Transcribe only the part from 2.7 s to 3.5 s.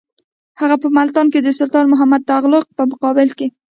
په مقابل کې.